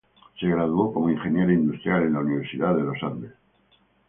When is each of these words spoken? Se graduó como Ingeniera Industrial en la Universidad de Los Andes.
Se 0.39 0.47
graduó 0.47 0.91
como 0.91 1.11
Ingeniera 1.11 1.53
Industrial 1.53 2.01
en 2.01 2.13
la 2.13 2.21
Universidad 2.21 2.75
de 2.75 2.81
Los 2.81 3.03
Andes. 3.03 3.33